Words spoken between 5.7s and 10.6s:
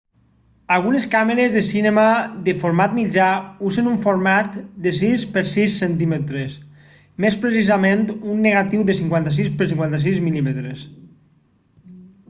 cm més precisament un negatiu de 56 per 56 mm